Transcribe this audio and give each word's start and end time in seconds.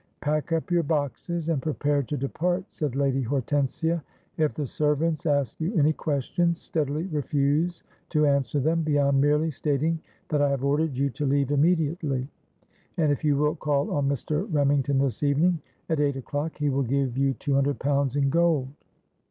—'Pack 0.19 0.51
up 0.51 0.71
your 0.71 0.81
boxes, 0.81 1.47
and 1.47 1.61
prepare 1.61 2.01
to 2.01 2.17
depart,' 2.17 2.65
said 2.71 2.95
Lady 2.95 3.21
Hortensia, 3.21 4.01
'If 4.35 4.55
the 4.55 4.65
servants 4.65 5.27
ask 5.27 5.61
you 5.61 5.75
any 5.75 5.93
questions, 5.93 6.59
steadily 6.59 7.03
refuse 7.05 7.83
to 8.09 8.25
answer 8.25 8.59
them, 8.59 8.81
beyond 8.81 9.21
merely 9.21 9.51
stating 9.51 9.99
that 10.29 10.41
I 10.41 10.49
have 10.49 10.63
ordered 10.63 10.97
you 10.97 11.11
to 11.11 11.27
leave 11.27 11.51
immediately; 11.51 12.27
and 12.97 13.11
if 13.11 13.23
you 13.23 13.37
will 13.37 13.53
call 13.53 13.91
on 13.91 14.09
Mr. 14.09 14.51
Remington 14.51 14.97
this 14.97 15.21
evening 15.21 15.61
at 15.87 15.99
eight 15.99 16.15
o'clock, 16.17 16.57
he 16.57 16.69
will 16.71 16.81
give 16.81 17.15
you 17.15 17.33
two 17.35 17.53
hundred 17.53 17.77
pounds 17.77 18.15
in 18.15 18.31
gold.' 18.31 18.69